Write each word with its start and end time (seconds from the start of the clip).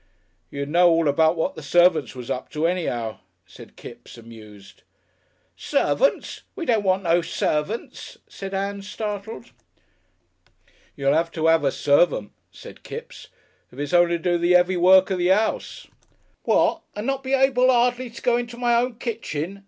"You'd 0.49 0.69
know 0.69 0.89
all 0.89 1.07
about 1.07 1.37
what 1.37 1.53
the 1.53 1.61
servants 1.61 2.15
was 2.15 2.31
up 2.31 2.49
to, 2.53 2.65
anyhow," 2.65 3.19
said 3.45 3.75
Kipps, 3.75 4.17
amused. 4.17 4.81
"Servants! 5.55 6.41
We 6.55 6.65
don't 6.65 6.81
want 6.81 7.03
no 7.03 7.21
servants," 7.21 8.17
said 8.27 8.51
Ann, 8.51 8.81
startled. 8.81 9.51
"You'll 10.95 11.13
'ave 11.13 11.29
to 11.33 11.47
'ave 11.47 11.67
a 11.67 11.71
servant," 11.71 12.31
said 12.51 12.81
Kipps. 12.81 13.27
"If 13.71 13.77
it's 13.77 13.93
only 13.93 14.17
to 14.17 14.23
do 14.23 14.37
the 14.39 14.55
'eavy 14.55 14.75
work 14.75 15.11
of 15.11 15.19
the 15.19 15.31
'ouse." 15.31 15.85
"What! 16.45 16.81
and 16.95 17.05
not 17.05 17.21
be 17.21 17.33
able 17.35 17.69
'ardly 17.69 18.09
to 18.09 18.21
go 18.23 18.37
into 18.37 18.57
my 18.57 18.73
own 18.77 18.95
kitchen?" 18.95 19.59